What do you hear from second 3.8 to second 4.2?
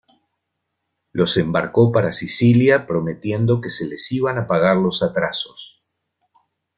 les